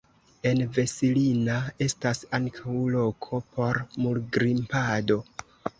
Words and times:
En 0.51 0.61
Vesilinna 0.77 1.57
estas 1.87 2.23
ankaŭ 2.39 2.75
loko 2.97 3.45
por 3.59 3.83
murgrimpado. 4.07 5.25